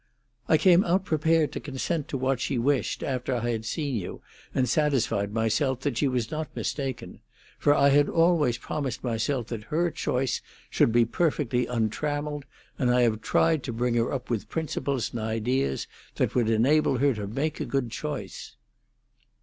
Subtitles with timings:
[0.49, 4.23] "I came out prepared to consent to what she wished, after I had seen you,
[4.51, 7.19] and satisfied myself that she was not mistaken;
[7.59, 10.41] for I had always promised myself that her choice
[10.71, 12.45] should be perfectly untrammelled,
[12.79, 16.97] and I have tried to bring her up with principles and ideas that would enable
[16.97, 18.55] her to make a good choice."